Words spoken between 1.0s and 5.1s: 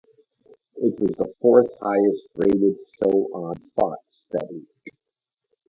the fourth highest rated show on Fox that week.